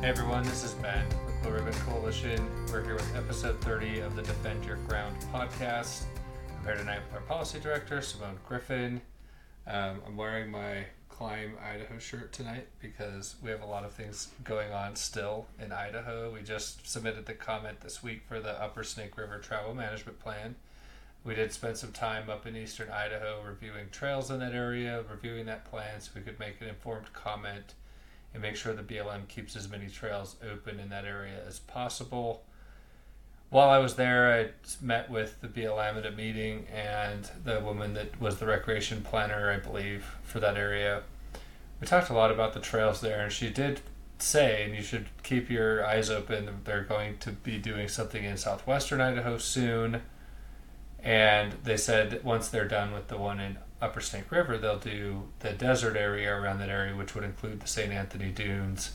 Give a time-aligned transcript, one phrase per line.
[0.00, 2.48] Hey everyone, this is Ben with Blue Ribbon Coalition.
[2.72, 6.04] We're here with episode 30 of the Defend Your Ground podcast.
[6.56, 9.02] I'm here tonight with our policy director, Simone Griffin.
[9.66, 14.28] Um, I'm wearing my Climb Idaho shirt tonight because we have a lot of things
[14.42, 16.32] going on still in Idaho.
[16.32, 20.54] We just submitted the comment this week for the Upper Snake River Travel Management Plan.
[21.24, 25.44] We did spend some time up in eastern Idaho reviewing trails in that area, reviewing
[25.44, 27.74] that plan so we could make an informed comment
[28.32, 32.44] and make sure the BLM keeps as many trails open in that area as possible.
[33.50, 34.50] While I was there, I
[34.84, 39.50] met with the BLM at a meeting, and the woman that was the recreation planner,
[39.50, 41.02] I believe, for that area.
[41.80, 43.80] We talked a lot about the trails there, and she did
[44.22, 48.36] say, and you should keep your eyes open, they're going to be doing something in
[48.36, 50.02] southwestern Idaho soon.
[51.02, 55.24] And they said once they're done with the one in Upper Snake River, they'll do
[55.40, 57.92] the desert area around that area, which would include the St.
[57.92, 58.92] Anthony Dunes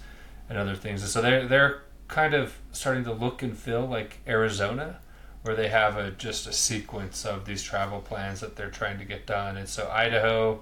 [0.49, 1.01] and other things.
[1.01, 4.99] And so they're they're kind of starting to look and feel like Arizona,
[5.41, 9.05] where they have a just a sequence of these travel plans that they're trying to
[9.05, 9.57] get done.
[9.57, 10.61] And so Idaho,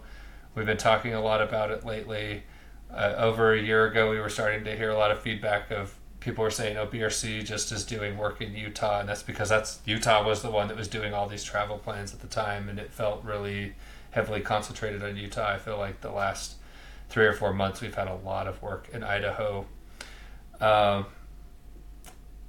[0.56, 2.44] we've been talking a lot about it lately.
[2.92, 5.96] Uh, over a year ago, we were starting to hear a lot of feedback of
[6.20, 9.80] people were saying, "Oh, BRC just is doing work in Utah," and that's because that's
[9.86, 12.80] Utah was the one that was doing all these travel plans at the time, and
[12.80, 13.74] it felt really
[14.14, 15.50] heavily concentrated on Utah.
[15.50, 16.56] I feel like the last
[17.10, 19.66] three or four months we've had a lot of work in Idaho.
[20.62, 21.06] Um,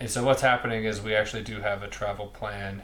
[0.01, 2.83] and so what's happening is we actually do have a travel plan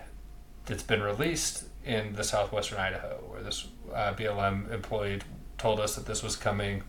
[0.67, 5.21] that's been released in the southwestern Idaho, where this uh, BLM employee
[5.59, 6.83] told us that this was coming.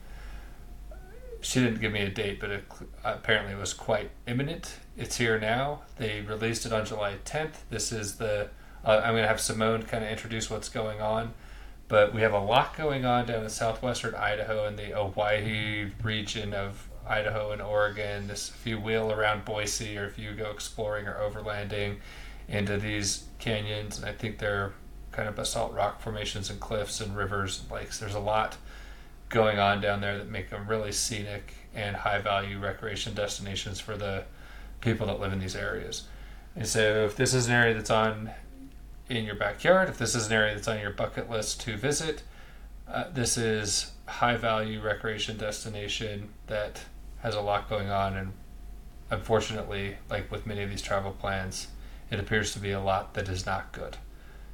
[1.41, 2.65] She didn't give me a date, but it,
[3.03, 4.75] apparently it was quite imminent.
[4.97, 5.81] It's here now.
[5.97, 7.55] They released it on July 10th.
[7.69, 8.49] This is the.
[8.85, 11.33] Uh, I'm going to have Simone kind of introduce what's going on.
[11.91, 16.53] But we have a lot going on down in southwestern Idaho and the Owyhee region
[16.53, 18.29] of Idaho and Oregon.
[18.29, 21.97] This, if you wheel around Boise or if you go exploring or overlanding
[22.47, 24.71] into these canyons, and I think they're
[25.11, 27.99] kind of basalt rock formations and cliffs and rivers and lakes.
[27.99, 28.55] There's a lot
[29.27, 33.97] going on down there that make them really scenic and high value recreation destinations for
[33.97, 34.23] the
[34.79, 36.03] people that live in these areas.
[36.55, 38.31] And so, if this is an area that's on
[39.17, 42.23] in your backyard, if this is an area that's on your bucket list to visit,
[42.87, 46.81] uh, this is high value recreation destination that
[47.21, 48.15] has a lot going on.
[48.15, 48.33] And
[49.09, 51.67] unfortunately like with many of these travel plans
[52.09, 53.97] it appears to be a lot that is not good.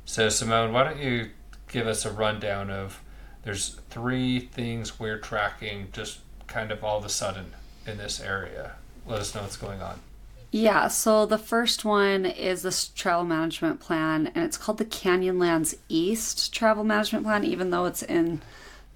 [0.05, 1.29] So simone why don't you
[1.71, 3.01] give us a rundown of
[3.43, 7.53] there's three things we're tracking just kind of all of a sudden
[7.85, 8.73] in this area.
[9.05, 9.99] Let us know what's going on
[10.51, 15.75] yeah, so the first one is this travel management plan, and it's called the Canyonlands
[15.89, 18.41] East Travel Management Plan, even though it's in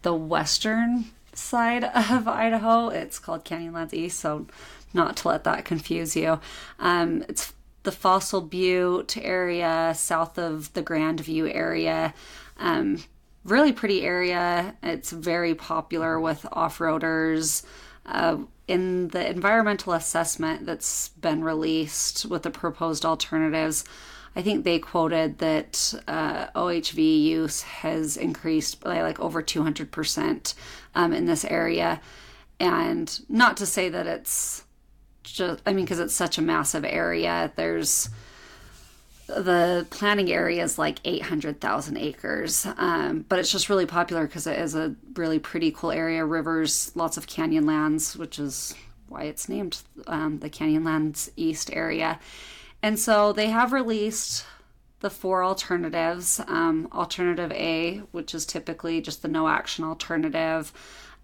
[0.02, 2.88] the western side of Idaho.
[2.88, 4.48] It's called Canyonlands East, so
[4.94, 6.40] not to let that confuse you.
[6.80, 12.14] Um, it's the Fossil Butte area south of the Grandview area.
[12.58, 13.04] Um,
[13.44, 14.76] really pretty area.
[14.84, 17.64] It's very popular with off roaders.
[18.06, 23.84] Uh, in the environmental assessment that's been released with the proposed alternatives,
[24.36, 30.54] I think they quoted that uh, OHV use has increased by like over 200%
[30.96, 32.00] um, in this area.
[32.60, 34.64] And not to say that it's
[35.24, 38.10] just, I mean, because it's such a massive area, there's
[39.36, 44.60] the planning area is like 800,000 acres, um, but it's just really popular because it
[44.60, 46.26] is a really pretty cool area.
[46.26, 48.76] Rivers, lots of canyon lands, which is
[49.08, 52.20] why it's named um, the Canyonlands East area.
[52.82, 54.46] And so they have released
[55.02, 56.40] the four alternatives.
[56.48, 60.72] Um, alternative A, which is typically just the no action alternative.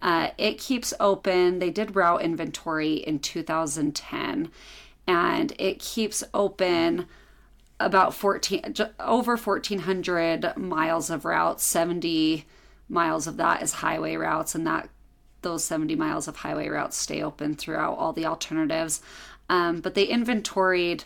[0.02, 1.60] Uh, it keeps open.
[1.60, 4.52] They did route inventory in 2010,
[5.08, 7.08] and it keeps open
[7.80, 12.46] about 14 over 1400 miles of routes 70
[12.90, 14.90] miles of that is highway routes and that
[15.42, 19.02] those 70 miles of highway routes stay open throughout all the alternatives.
[19.50, 21.06] Um, but they inventoried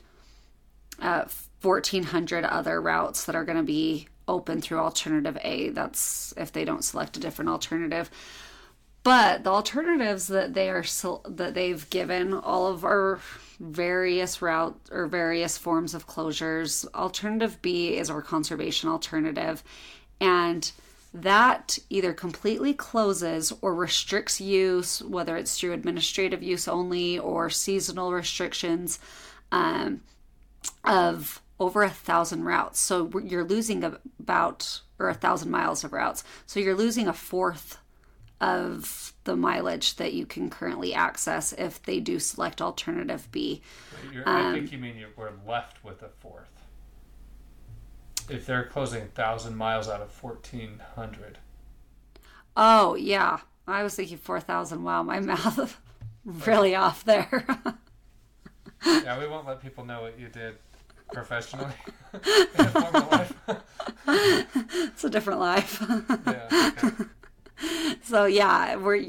[1.00, 1.26] uh,
[1.62, 5.70] 1400 other routes that are going to be open through alternative a.
[5.70, 8.10] That's if they don't select a different alternative
[9.04, 10.84] but the alternatives that they are
[11.28, 13.20] that they've given all of our
[13.60, 16.86] various route or various forms of closures.
[16.94, 19.64] Alternative B is our conservation alternative,
[20.20, 20.72] and
[21.14, 28.14] that either completely closes or restricts use, whether it's through administrative use only or seasonal
[28.14, 29.00] restrictions
[29.52, 30.02] um,
[30.84, 32.80] of over a thousand routes.
[32.80, 36.24] So you're losing about or a thousand miles of routes.
[36.46, 37.78] So you're losing a fourth
[38.42, 43.62] of the mileage that you can currently access if they do select alternative B.
[44.12, 46.50] You're, I think um, you mean we're left with a fourth.
[48.30, 51.38] If they're closing thousand miles out of fourteen hundred.
[52.58, 54.84] Oh yeah, I was thinking four thousand.
[54.84, 55.80] Wow, my math
[56.26, 57.46] really off there.
[58.86, 60.56] yeah, we won't let people know what you did
[61.14, 61.74] professionally
[62.14, 63.34] in a life.
[64.08, 65.84] it's a different life.
[66.26, 66.72] yeah.
[66.78, 67.06] Okay.
[68.04, 69.06] So yeah, we're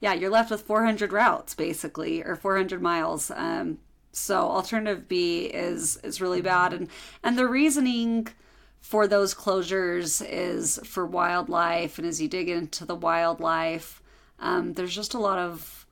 [0.00, 3.30] yeah, you're left with 400 routes basically, or 400 miles.
[3.30, 3.78] Um,
[4.12, 6.88] so alternative B is is really bad, and
[7.22, 8.28] and the reasoning
[8.80, 14.02] for those closures is for wildlife, and as you dig into the wildlife,
[14.40, 15.86] um, there's just a lot of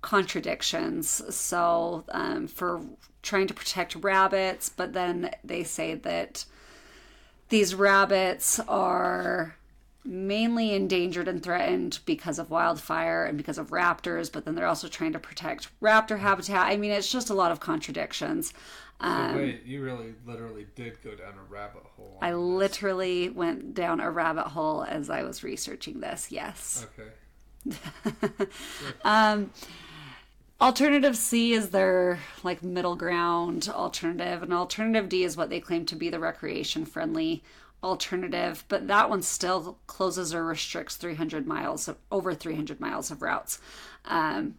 [0.00, 1.22] contradictions.
[1.34, 2.80] So um, for
[3.22, 6.44] trying to protect rabbits, but then they say that
[7.48, 9.56] these rabbits are
[10.06, 14.88] mainly endangered and threatened because of wildfire and because of raptors, but then they're also
[14.88, 16.66] trying to protect raptor habitat.
[16.66, 18.52] I mean, it's just a lot of contradictions.
[19.00, 22.18] Um, so wait, you really literally did go down a rabbit hole.
[22.22, 26.28] I literally went down a rabbit hole as I was researching this.
[26.30, 26.86] Yes.
[26.98, 27.10] Okay.
[29.04, 29.50] um,
[30.60, 35.84] alternative C is their like middle ground alternative, and alternative D is what they claim
[35.86, 37.42] to be the recreation friendly
[37.82, 43.22] alternative, but that one still closes or restricts 300 miles, of, over 300 miles of
[43.22, 43.60] routes.
[44.04, 44.54] Um,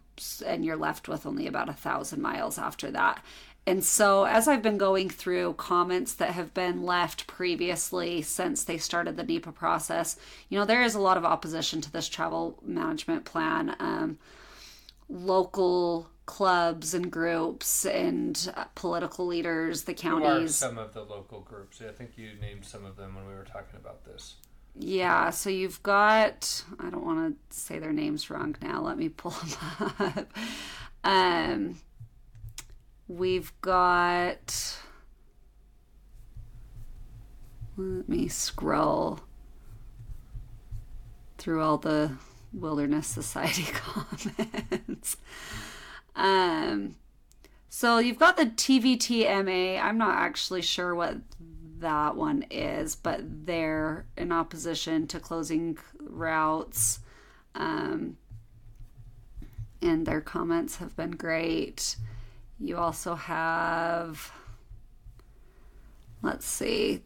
[0.45, 3.23] and you're left with only about a thousand miles after that.
[3.67, 8.77] And so, as I've been going through comments that have been left previously since they
[8.77, 10.17] started the NEPA process,
[10.47, 13.75] you know, there is a lot of opposition to this travel management plan.
[13.79, 14.19] Um,
[15.09, 20.55] local clubs and groups and uh, political leaders, the counties.
[20.55, 21.81] Some of the local groups?
[21.81, 24.35] I think you named some of them when we were talking about this.
[24.79, 28.81] Yeah, so you've got, I don't want to say their names wrong now.
[28.81, 30.33] Let me pull them up.
[31.03, 31.79] Um,
[33.07, 34.77] we've got,
[37.75, 39.21] let me scroll
[41.37, 42.11] through all the
[42.59, 45.17] Wilderness Society comments.
[46.15, 46.95] Um,
[47.69, 49.81] so you've got the TVTMA.
[49.81, 51.17] I'm not actually sure what
[51.79, 56.99] that one is, but they're in opposition to closing routes.
[57.55, 58.17] Um,
[59.81, 61.97] and their comments have been great.
[62.59, 64.31] You also have,
[66.23, 67.03] let's see,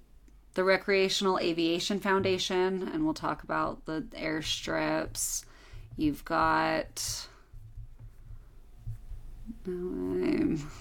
[0.53, 5.45] the Recreational Aviation Foundation, and we'll talk about the airstrips.
[5.97, 7.27] You've got
[9.65, 10.71] now I'm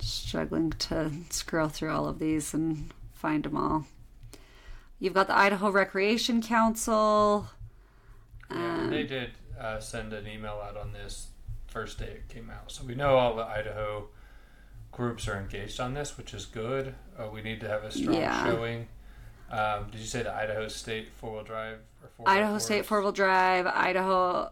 [0.00, 3.86] struggling to scroll through all of these and find them all.
[4.98, 7.48] You've got the Idaho Recreation Council.
[8.50, 11.28] Yeah, um, they did uh, send an email out on this
[11.66, 12.70] first day it came out.
[12.70, 14.08] So we know all the Idaho
[14.92, 16.94] groups are engaged on this, which is good.
[17.18, 18.44] Uh, we need to have a strong yeah.
[18.44, 18.88] showing.
[19.50, 21.78] Um, did you say the Idaho State four wheel drive?
[22.18, 24.50] Or Idaho State four wheel drive, Idaho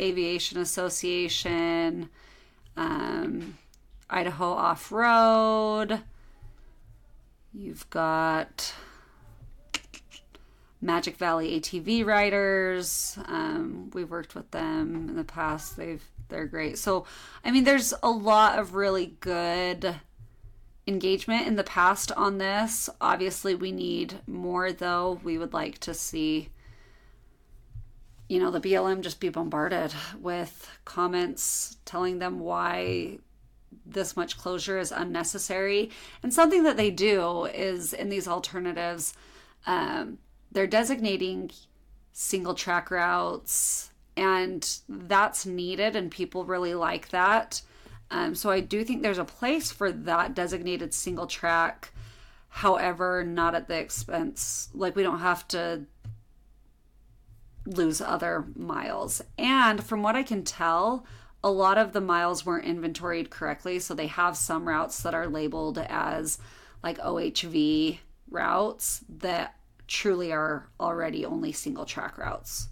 [0.00, 2.08] Aviation Association,
[2.76, 3.58] um,
[4.10, 6.00] Idaho Off Road.
[7.54, 8.74] You've got
[10.80, 13.16] Magic Valley ATV riders.
[13.26, 15.76] Um, we've worked with them in the past.
[15.76, 16.78] They've they're great.
[16.78, 17.06] So,
[17.44, 19.96] I mean, there's a lot of really good
[20.86, 22.90] engagement in the past on this.
[23.00, 25.20] Obviously, we need more though.
[25.22, 26.48] We would like to see
[28.32, 33.18] you know, the BLM just be bombarded with comments telling them why
[33.84, 35.90] this much closure is unnecessary.
[36.22, 39.12] And something that they do is in these alternatives,
[39.66, 40.16] um,
[40.50, 41.50] they're designating
[42.12, 47.62] single track routes, and that's needed, and people really like that.
[48.10, 51.92] Um, so I do think there's a place for that designated single track.
[52.48, 55.86] However, not at the expense, like we don't have to
[57.64, 59.22] lose other miles.
[59.38, 61.06] And from what I can tell,
[61.42, 63.78] a lot of the miles weren't inventoried correctly.
[63.78, 66.38] So they have some routes that are labeled as
[66.82, 67.98] like OHV
[68.30, 72.68] routes that truly are already only single track routes.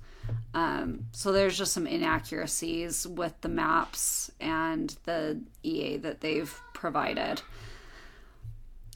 [0.53, 7.43] Um, so there's just some inaccuracies with the maps and the EA that they've provided.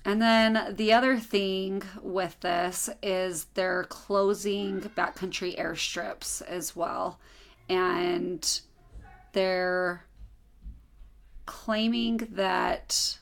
[0.04, 7.19] And then the other thing with this is they're closing backcountry airstrips as well.
[7.69, 8.61] And
[9.33, 10.04] they're
[11.47, 13.19] claiming that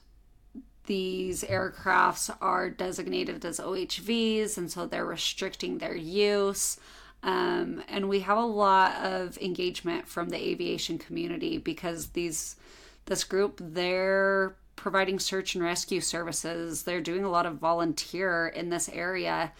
[0.86, 6.78] these aircrafts are designated as OHVs, and so they're restricting their use.
[7.22, 12.56] Um, and we have a lot of engagement from the aviation community because these
[13.06, 16.82] this group they're providing search and rescue services.
[16.82, 19.52] They're doing a lot of volunteer in this area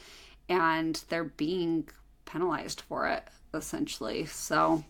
[0.49, 1.89] and they're being
[2.25, 4.25] penalized for it essentially.
[4.27, 4.85] So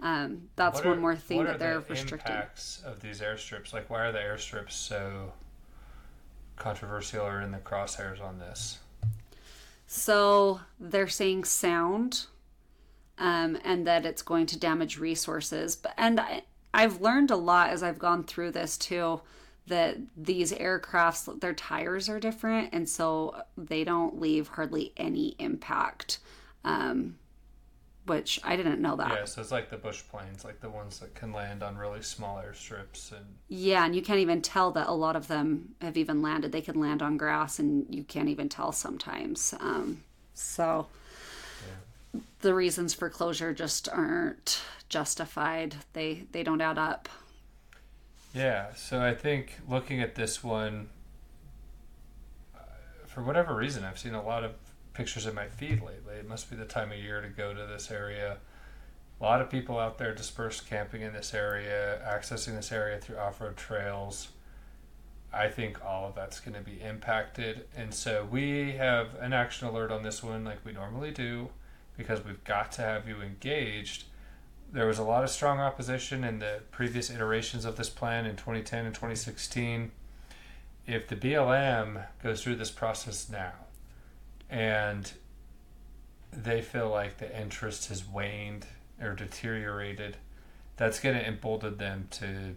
[0.00, 2.34] um, that's What one more thing what that are they're the restricting.
[2.34, 3.72] impacts of these airstrips?
[3.72, 5.32] Like, why are the airstrips so
[6.56, 8.78] controversial or in the crosshairs on this?
[9.96, 12.26] So they're saying sound,
[13.16, 15.76] um, and that it's going to damage resources.
[15.76, 16.42] But and I,
[16.74, 19.20] I've learned a lot as I've gone through this too.
[19.68, 26.18] That these aircrafts, their tires are different, and so they don't leave hardly any impact.
[26.64, 27.16] Um,
[28.06, 29.10] which I didn't know that.
[29.10, 32.02] Yeah, so it's like the bush planes, like the ones that can land on really
[32.02, 35.96] small airstrips, and Yeah, and you can't even tell that a lot of them have
[35.96, 36.52] even landed.
[36.52, 39.54] They can land on grass, and you can't even tell sometimes.
[39.60, 40.02] Um,
[40.34, 40.86] so
[42.40, 45.76] the reasons for closure just aren't justified.
[45.92, 47.08] They they don't add up.
[48.34, 50.88] Yeah, so I think looking at this one,
[52.54, 52.60] uh,
[53.06, 54.52] for whatever reason, I've seen a lot of
[54.94, 56.14] pictures in my feed lately.
[56.18, 58.38] It must be the time of year to go to this area.
[59.20, 63.18] A lot of people out there dispersed camping in this area, accessing this area through
[63.18, 64.28] off road trails.
[65.32, 67.66] I think all of that's going to be impacted.
[67.76, 71.48] And so we have an action alert on this one, like we normally do,
[71.96, 74.04] because we've got to have you engaged
[74.74, 78.34] there was a lot of strong opposition in the previous iterations of this plan in
[78.34, 79.92] 2010 and 2016.
[80.84, 83.52] If the BLM goes through this process now
[84.54, 85.10] and
[86.32, 88.66] they feel like the interest has waned
[89.02, 90.16] or deteriorated,
[90.76, 92.54] that's going to embolden them to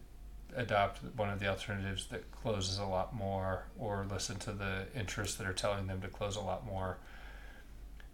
[0.55, 5.37] adopt one of the alternatives that closes a lot more or listen to the interests
[5.37, 6.97] that are telling them to close a lot more.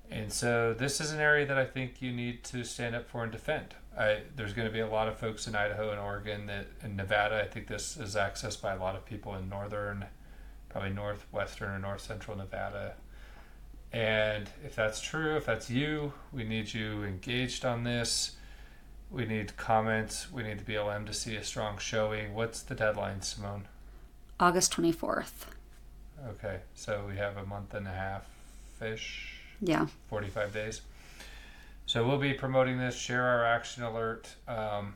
[0.10, 3.24] And so this is an area that I think you need to stand up for
[3.24, 3.76] and defend.
[3.98, 6.96] I, there's going to be a lot of folks in Idaho and Oregon that in
[6.96, 7.42] Nevada.
[7.42, 10.06] I think this is accessed by a lot of people in northern,
[10.70, 12.94] probably northwestern or north central Nevada.
[13.94, 18.36] And if that's true, if that's you, we need you engaged on this.
[19.12, 20.32] We need comments.
[20.32, 22.34] We need the BLM to see a strong showing.
[22.34, 23.68] What's the deadline, Simone?
[24.40, 25.46] August twenty fourth.
[26.28, 28.26] Okay, so we have a month and a half
[28.82, 29.40] ish.
[29.62, 29.88] Yeah.
[30.10, 30.82] 45 days.
[31.86, 34.28] So we'll be promoting this, share our action alert.
[34.48, 34.96] Um,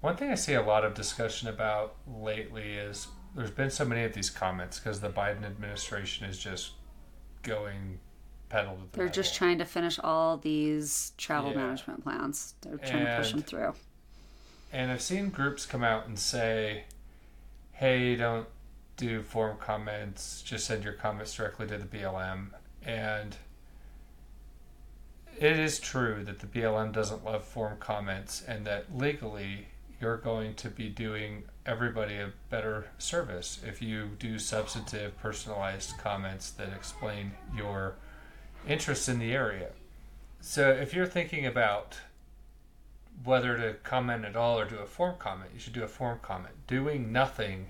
[0.00, 4.04] one thing I see a lot of discussion about lately is there's been so many
[4.04, 6.72] of these comments because the Biden administration is just
[7.46, 8.00] going
[8.48, 11.56] pedal to the They're just trying to finish all these travel Yeah.
[11.58, 12.54] management plans.
[12.60, 13.74] They're trying to push them through.
[14.72, 16.84] And I've seen groups come out and say,
[17.72, 18.48] hey, don't
[18.96, 22.50] do form comments, just send your comments directly to the BLM.
[22.82, 23.36] And
[25.38, 29.68] it is true that the BLM doesn't love form comments and that legally
[30.00, 36.50] you're going to be doing everybody a better service if you do substantive, personalized comments
[36.52, 37.96] that explain your
[38.66, 39.70] interests in the area.
[40.40, 41.98] So if you're thinking about
[43.24, 46.20] whether to comment at all or do a form comment, you should do a form
[46.22, 46.54] comment.
[46.66, 47.66] Doing nothing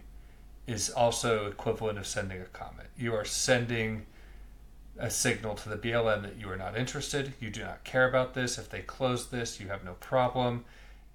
[0.67, 2.89] is also equivalent of sending a comment.
[2.99, 4.07] You are sending
[4.99, 8.35] a signal to the BLM that you are not interested, you do not care about
[8.35, 8.59] this.
[8.59, 10.65] If they close this, you have no problem.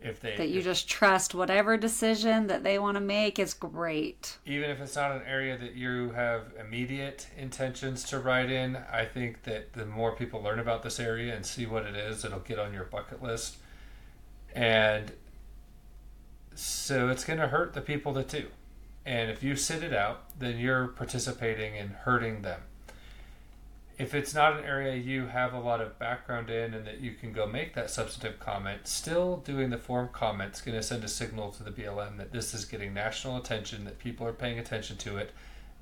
[0.04, 3.54] If they That you if- just trust whatever decision that they want to make is
[3.54, 4.38] great.
[4.46, 9.06] even if it's not an area that you have immediate intentions to write in, I
[9.06, 12.40] think that the more people learn about this area and see what it is, it'll
[12.40, 13.58] get on your bucket list.
[14.56, 15.14] And
[16.56, 18.48] so it's going to hurt the people that do.
[19.06, 22.62] And if you sit it out, then you're participating in hurting them.
[24.02, 27.14] If it's not an area you have a lot of background in and that you
[27.14, 31.04] can go make that substantive comment, still doing the form comment is going to send
[31.04, 34.58] a signal to the BLM that this is getting national attention, that people are paying
[34.58, 35.34] attention to it.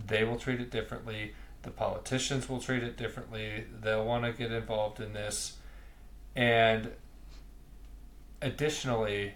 [0.05, 1.33] They will treat it differently.
[1.61, 3.63] The politicians will treat it differently.
[3.81, 5.55] They'll want to get involved in this.
[6.35, 6.91] And
[8.41, 9.35] additionally,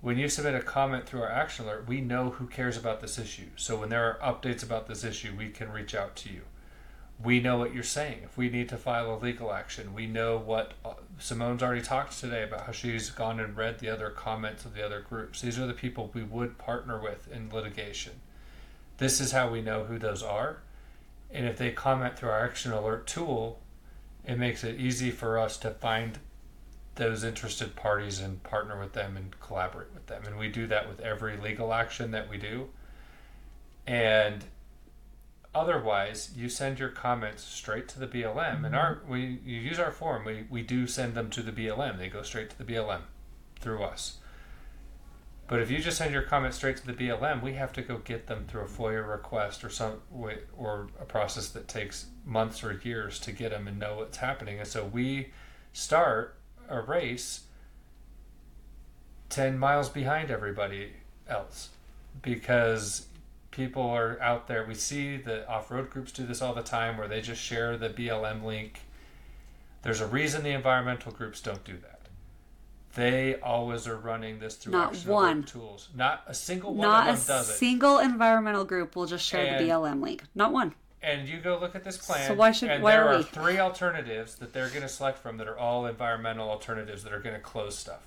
[0.00, 3.18] when you submit a comment through our action alert, we know who cares about this
[3.18, 3.48] issue.
[3.56, 6.42] So when there are updates about this issue, we can reach out to you.
[7.22, 8.20] We know what you're saying.
[8.24, 12.18] If we need to file a legal action, we know what uh, Simone's already talked
[12.18, 15.42] today about how she's gone and read the other comments of the other groups.
[15.42, 18.20] These are the people we would partner with in litigation.
[18.96, 20.62] This is how we know who those are.
[21.30, 23.60] And if they comment through our action alert tool,
[24.24, 26.18] it makes it easy for us to find
[26.96, 30.22] those interested parties and partner with them and collaborate with them.
[30.26, 32.68] And we do that with every legal action that we do.
[33.86, 34.44] And
[35.54, 39.10] otherwise, you send your comments straight to the BLM, and our mm-hmm.
[39.10, 40.24] we you use our form.
[40.24, 41.98] We we do send them to the BLM.
[41.98, 43.02] They go straight to the BLM
[43.60, 44.18] through us.
[45.50, 47.98] But if you just send your comments straight to the BLM, we have to go
[47.98, 50.00] get them through a FOIA request or some
[50.56, 54.60] or a process that takes months or years to get them and know what's happening.
[54.60, 55.32] And so we
[55.72, 56.36] start
[56.68, 57.46] a race
[59.30, 60.92] 10 miles behind everybody
[61.28, 61.70] else
[62.22, 63.06] because
[63.60, 64.64] people are out there.
[64.66, 67.76] We see the off road groups do this all the time where they just share
[67.76, 68.80] the BLM link.
[69.82, 72.00] There's a reason the environmental groups don't do that.
[72.94, 75.42] They always are running this through Not one.
[75.44, 75.90] tools.
[75.94, 77.52] Not a single one Not a of them does it.
[77.54, 80.24] single environmental group will just share And- the BLM link.
[80.34, 80.74] Not one.
[81.02, 82.26] and you go look at this plan.
[82.28, 85.16] So why should- and why there are are three alternatives that they're going to select
[85.18, 88.06] from that are all environmental alternatives that are going to close stuff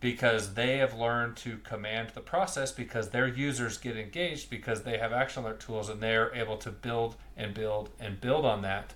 [0.00, 4.96] because they have learned to command the process because their users get engaged because they
[4.96, 8.94] have action alert tools and they're able to build and build and build on that.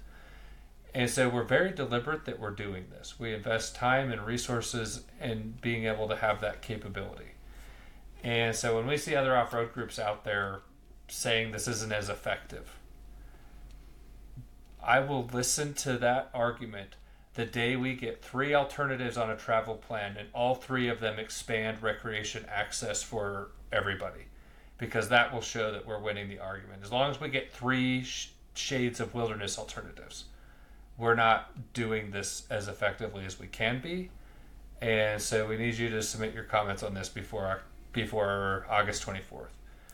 [0.94, 3.18] And so we're very deliberate that we're doing this.
[3.18, 7.32] We invest time and resources in being able to have that capability.
[8.22, 10.60] And so when we see other off road groups out there
[11.08, 12.78] saying this isn't as effective,
[14.82, 16.96] I will listen to that argument
[17.34, 21.18] the day we get three alternatives on a travel plan and all three of them
[21.18, 24.26] expand recreation access for everybody
[24.78, 26.82] because that will show that we're winning the argument.
[26.82, 30.24] As long as we get three sh- shades of wilderness alternatives,
[30.96, 34.10] we're not doing this as effectively as we can be.
[34.80, 37.62] And so we need you to submit your comments on this before
[37.92, 39.46] before August 24th.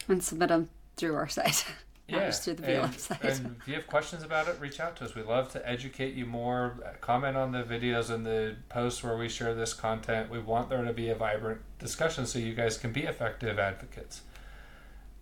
[0.08, 1.66] And submit them through our site.
[2.10, 3.24] Not just through the and, site.
[3.24, 5.14] and if you have questions about it, reach out to us.
[5.14, 6.76] We love to educate you more.
[7.00, 10.30] Comment on the videos and the posts where we share this content.
[10.30, 14.22] We want there to be a vibrant discussion so you guys can be effective advocates.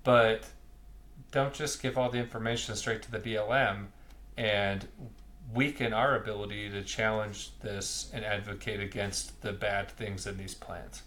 [0.04, 0.44] But
[1.30, 3.86] don't just give all the information straight to the BLM
[4.36, 4.86] and
[5.54, 11.02] weaken our ability to challenge this and advocate against the bad things in these plans.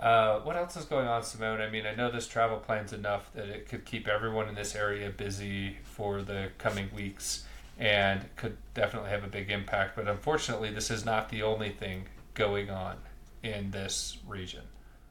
[0.00, 1.60] Uh, what else is going on, Simone?
[1.60, 4.74] I mean, I know this travel plan's enough that it could keep everyone in this
[4.74, 7.44] area busy for the coming weeks
[7.78, 9.96] and could definitely have a big impact.
[9.96, 12.96] But unfortunately, this is not the only thing going on
[13.42, 14.62] in this region.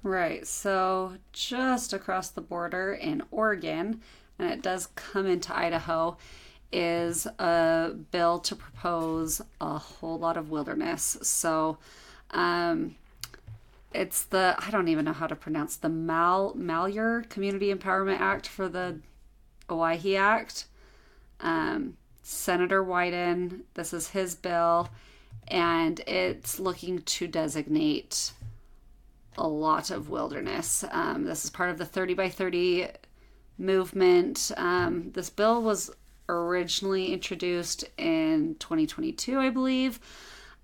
[0.03, 0.45] Right.
[0.45, 4.01] So just across the border in Oregon,
[4.37, 6.17] and it does come into Idaho,
[6.71, 11.17] is a bill to propose a whole lot of wilderness.
[11.23, 11.79] So
[12.31, 12.95] um,
[13.95, 18.47] it's the I don't even know how to pronounce the Mal Malheur Community Empowerment Act
[18.47, 18.99] for the
[19.69, 20.65] Owyhee Act.
[21.39, 24.89] Um, Senator Wyden, this is his bill,
[25.47, 28.31] and it's looking to designate
[29.38, 30.84] a lot of wilderness.
[30.91, 32.88] Um, this is part of the 30 by 30
[33.58, 34.51] movement.
[34.58, 35.91] Um, this bill was
[36.27, 39.99] originally introduced in 2022, I believe.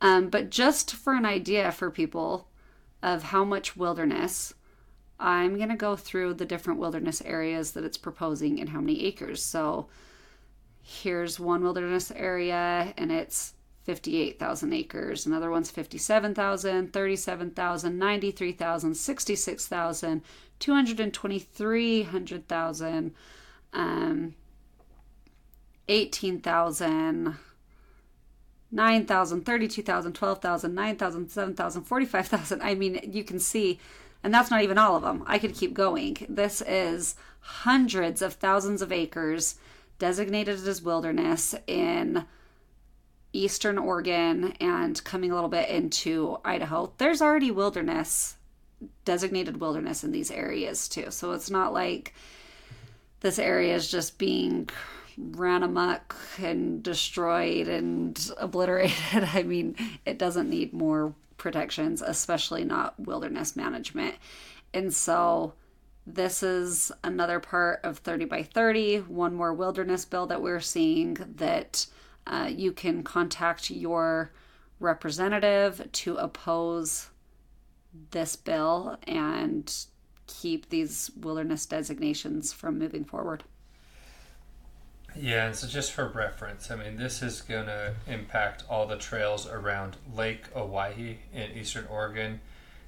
[0.01, 2.47] Um, but just for an idea for people
[3.03, 4.53] of how much wilderness,
[5.19, 9.05] I'm going to go through the different wilderness areas that it's proposing and how many
[9.05, 9.43] acres.
[9.43, 9.87] So
[10.81, 15.25] here's one wilderness area and it's 58,000 acres.
[15.25, 20.21] Another one's 57,000, 37,000, 93,000, 66,000,
[20.59, 23.15] 223,000,
[23.73, 24.35] um,
[25.87, 27.35] 18,000,
[28.71, 32.61] 9,000, 32,000, 12,000, 9,000, 7,000, 45,000.
[32.61, 33.79] I mean, you can see,
[34.23, 35.23] and that's not even all of them.
[35.27, 36.25] I could keep going.
[36.29, 39.55] This is hundreds of thousands of acres
[39.99, 42.25] designated as wilderness in
[43.33, 46.93] eastern Oregon and coming a little bit into Idaho.
[46.97, 48.35] There's already wilderness,
[49.05, 51.11] designated wilderness in these areas too.
[51.11, 52.13] So it's not like
[53.21, 54.69] this area is just being
[55.17, 58.95] ran amok and destroyed and obliterated.
[59.33, 64.15] I mean, it doesn't need more protections, especially not wilderness management.
[64.73, 65.53] And so
[66.05, 71.15] this is another part of 30 by 30, one more wilderness bill that we're seeing
[71.35, 71.85] that
[72.27, 74.31] uh, you can contact your
[74.79, 77.09] representative to oppose
[78.11, 79.85] this bill and
[80.27, 83.43] keep these wilderness designations from moving forward.
[85.15, 88.95] Yeah, and so just for reference, I mean, this is going to impact all the
[88.95, 92.39] trails around Lake Owyhee in eastern Oregon.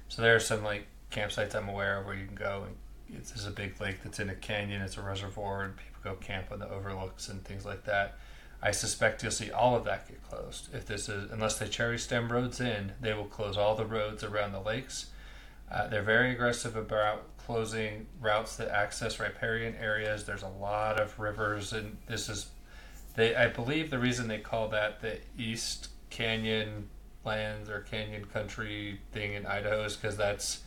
[0.08, 2.76] So there are some like campsites I'm aware of where you can go and
[3.16, 4.82] it's, there's a big lake that's in a canyon.
[4.82, 8.16] It's a reservoir, and people go camp on the overlooks and things like that.
[8.62, 11.98] I suspect you'll see all of that get closed if this is unless they cherry
[11.98, 12.92] stem roads in.
[13.00, 15.06] They will close all the roads around the lakes.
[15.70, 20.24] Uh, they're very aggressive about closing routes that access riparian areas.
[20.24, 22.46] There's a lot of rivers, and this is,
[23.16, 26.88] they I believe the reason they call that the East Canyon
[27.24, 30.60] lands or Canyon Country thing in Idaho is because that's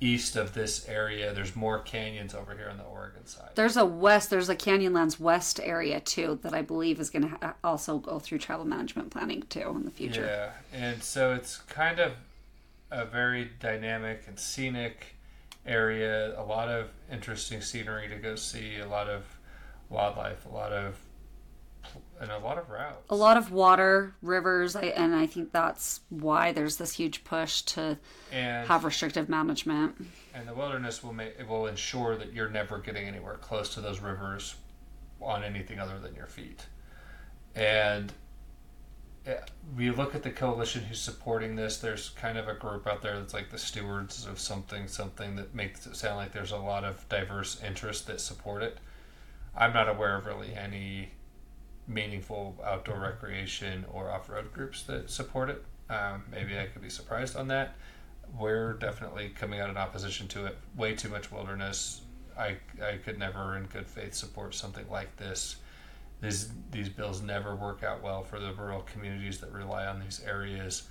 [0.00, 1.32] east of this area.
[1.32, 3.50] There's more canyons over here on the Oregon side.
[3.54, 7.38] There's a west, there's a Canyonlands West area too that I believe is going to
[7.40, 10.26] ha- also go through travel management planning too in the future.
[10.26, 12.12] Yeah, and so it's kind of
[12.90, 15.13] a very dynamic and scenic
[15.66, 16.38] area.
[16.38, 18.78] A lot of interesting scenery to go see.
[18.78, 19.24] A lot of
[19.88, 20.46] wildlife.
[20.46, 20.98] A lot of
[22.20, 23.04] and a lot of routes.
[23.10, 27.62] A lot of water, rivers, I, and I think that's why there's this huge push
[27.62, 27.98] to
[28.32, 30.06] and have restrictive management.
[30.34, 33.80] and the wilderness will make it will ensure that you're never getting anywhere close to
[33.80, 34.54] those rivers
[35.20, 36.66] on anything other than your feet.
[37.54, 38.12] And
[39.76, 41.78] we look at the coalition who's supporting this.
[41.78, 45.54] There's kind of a group out there that's like the stewards of something, something that
[45.54, 48.78] makes it sound like there's a lot of diverse interests that support it.
[49.56, 51.10] I'm not aware of really any
[51.86, 55.64] meaningful outdoor recreation or off-road groups that support it.
[55.90, 57.74] Um, maybe I could be surprised on that.
[58.38, 60.56] We're definitely coming out in opposition to it.
[60.76, 62.00] Way too much wilderness.
[62.38, 65.56] I I could never, in good faith, support something like this.
[66.20, 70.22] These these bills never work out well for the rural communities that rely on these
[70.26, 70.84] areas.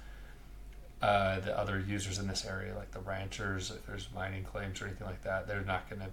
[1.02, 4.86] Uh, the other users in this area, like the ranchers, if there's mining claims or
[4.86, 6.10] anything like that, they're not gonna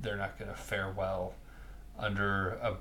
[0.00, 1.34] they're not gonna fare well
[1.98, 2.76] under a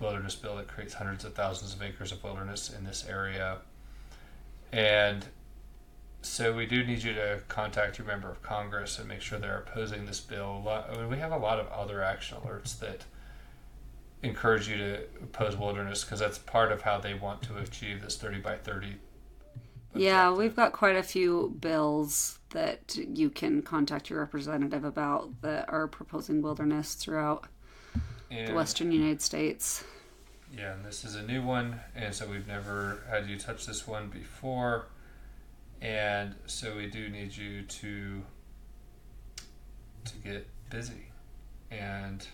[0.00, 3.58] wilderness bill that creates hundreds of thousands of acres of wilderness in this area.
[4.72, 5.24] And
[6.22, 9.58] so we do need you to contact your member of Congress and make sure they're
[9.58, 10.66] opposing this bill.
[10.68, 13.04] I mean, we have a lot of other action alerts that
[14.22, 18.16] encourage you to oppose wilderness because that's part of how they want to achieve this
[18.16, 18.96] 30 by 30.
[19.94, 25.68] Yeah, we've got quite a few bills that you can contact your representative about that
[25.68, 27.46] are proposing wilderness throughout
[28.28, 29.84] the western United States.
[30.56, 33.86] Yeah, and this is a new one, and so we've never had you touch this
[33.86, 34.86] one before,
[35.80, 38.22] and so we do need you to
[40.04, 41.12] to get busy
[41.70, 42.26] and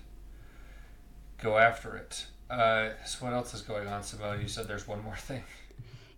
[1.39, 2.27] go after it.
[2.49, 4.41] Uh, so what else is going on, Simone?
[4.41, 5.43] You said there's one more thing.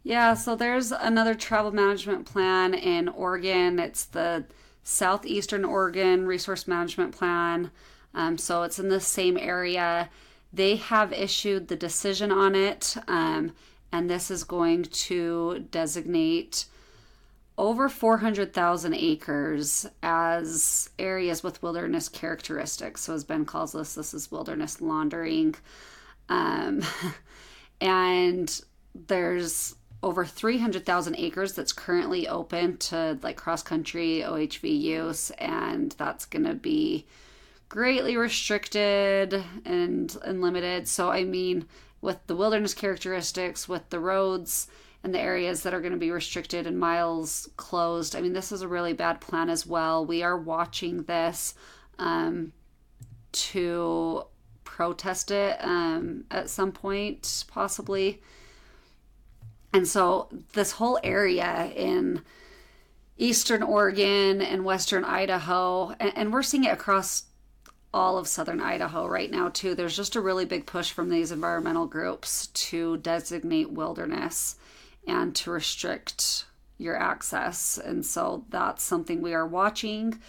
[0.02, 3.78] Yeah, so there's another travel management plan in Oregon.
[3.78, 4.44] It's the
[4.82, 7.70] Southeastern Oregon Resource Management Plan.
[8.14, 10.08] Um, so it's in the same area.
[10.52, 13.52] They have issued the decision on it, um,
[13.92, 16.64] and this is going to designate
[17.58, 23.02] over 400,000 acres as areas with wilderness characteristics.
[23.02, 25.56] So, as Ben calls this, this is wilderness laundering.
[26.28, 26.82] Um,
[27.80, 28.60] and
[28.94, 36.24] there's over 300,000 acres that's currently open to like cross country OHV use, and that's
[36.24, 37.06] going to be
[37.68, 40.86] greatly restricted and and limited.
[40.86, 41.66] So I mean,
[42.00, 44.68] with the wilderness characteristics, with the roads
[45.04, 48.50] and the areas that are going to be restricted and miles closed, I mean, this
[48.50, 50.04] is a really bad plan as well.
[50.04, 51.54] We are watching this
[51.98, 52.52] um,
[53.32, 54.24] to
[54.64, 58.20] protest it um, at some point, possibly.
[59.72, 62.22] And so this whole area in
[63.16, 67.24] eastern Oregon and western Idaho, and, and we're seeing it across
[67.92, 69.74] all of southern Idaho right now, too.
[69.74, 74.56] There's just a really big push from these environmental groups to designate wilderness
[75.08, 76.44] and to restrict
[76.76, 77.78] your access.
[77.78, 80.20] And so that's something we are watching.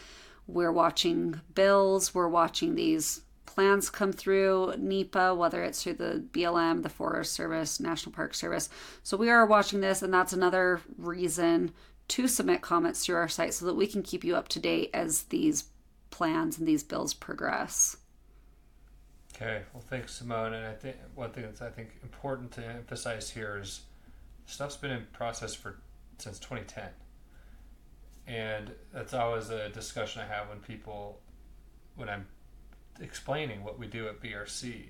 [0.48, 6.82] We're watching bills, we're watching these plans come through NEPA, whether it's through the BLM,
[6.82, 8.70] the Forest Service, National Park Service.
[9.04, 11.72] So we are watching this, and that's another reason
[12.10, 14.89] to submit comments through our site so that we can keep you up to date
[14.94, 15.65] as these
[16.10, 17.98] plans and these bills progress.
[19.36, 20.54] Okay, well, thanks, Simone.
[20.54, 23.82] And I think one thing that's I think important to emphasize here is
[24.50, 25.76] stuff's been in process for
[26.18, 26.90] since 2010,
[28.28, 31.20] and that's always a discussion I have when people,
[31.96, 32.28] when I'm
[33.00, 34.84] explaining what we do at BRC,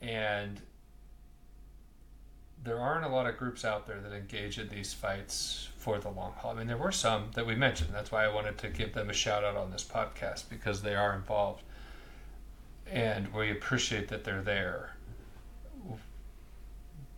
[0.00, 0.60] and
[2.62, 6.08] there aren't a lot of groups out there that engage in these fights for the
[6.08, 6.52] long haul.
[6.52, 7.90] I mean, there were some that we mentioned.
[7.92, 10.94] That's why I wanted to give them a shout out on this podcast because they
[10.94, 11.62] are involved
[12.90, 14.96] and we appreciate that they're there.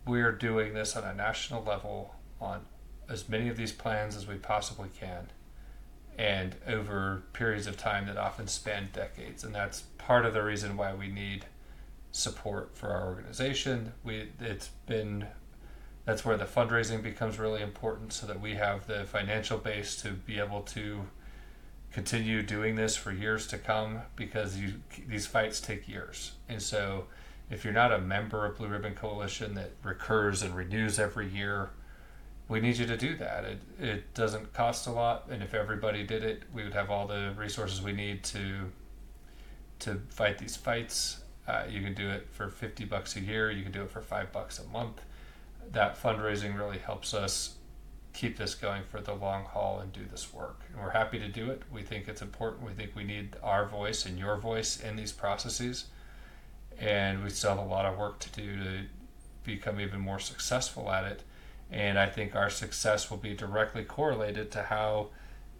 [0.07, 2.61] We're doing this on a national level on
[3.09, 5.27] as many of these plans as we possibly can
[6.17, 10.75] and over periods of time that often span decades and that's part of the reason
[10.75, 11.45] why we need
[12.11, 15.27] support for our organization we it's been
[16.05, 20.11] that's where the fundraising becomes really important so that we have the financial base to
[20.11, 21.05] be able to
[21.91, 24.75] continue doing this for years to come because you,
[25.07, 26.33] these fights take years.
[26.47, 27.07] And so,
[27.49, 31.69] if you're not a member of Blue Ribbon Coalition that recurs and renews every year,
[32.49, 33.43] we need you to do that.
[33.43, 37.07] It, it doesn't cost a lot, and if everybody did it, we would have all
[37.07, 38.71] the resources we need to
[39.79, 41.21] to fight these fights.
[41.47, 44.01] Uh, you can do it for 50 bucks a year, you can do it for
[44.01, 45.01] five bucks a month.
[45.71, 47.57] That fundraising really helps us
[48.13, 50.61] keep this going for the long haul and do this work.
[50.73, 51.61] And we're happy to do it.
[51.71, 52.65] We think it's important.
[52.65, 55.85] We think we need our voice and your voice in these processes.
[56.79, 58.81] And we still have a lot of work to do to
[59.43, 61.23] become even more successful at it.
[61.71, 65.07] And I think our success will be directly correlated to how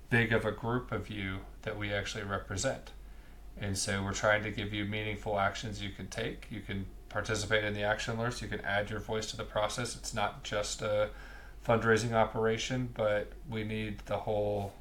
[0.10, 2.91] big of a group of you that we actually represent.
[3.60, 6.47] And so we're trying to give you meaningful actions you can take.
[6.49, 8.41] You can participate in the action alerts.
[8.41, 9.95] You can add your voice to the process.
[9.95, 11.10] It's not just a
[11.67, 14.73] fundraising operation, but we need the whole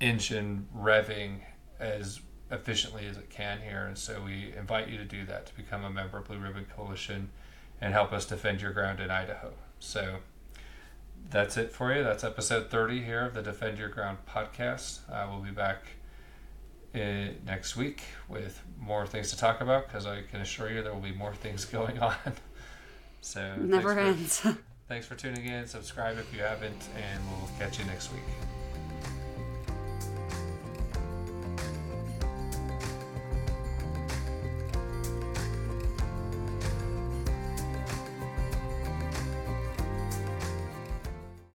[0.00, 1.40] engine revving
[1.78, 3.84] as efficiently as it can here.
[3.86, 6.66] And so we invite you to do that, to become a member of Blue Ribbon
[6.74, 7.30] Coalition
[7.80, 9.52] and help us defend your ground in Idaho.
[9.78, 10.16] So
[11.30, 12.02] that's it for you.
[12.02, 15.00] That's episode 30 here of the Defend Your Ground podcast.
[15.10, 15.82] Uh, we'll be back
[16.94, 16.98] uh,
[17.46, 21.00] next week with more things to talk about because I can assure you there will
[21.00, 22.14] be more things going on.
[23.20, 24.40] so Never thanks ends.
[24.40, 24.58] For,
[24.88, 25.66] thanks for tuning in.
[25.66, 28.57] Subscribe if you haven't, and we'll catch you next week.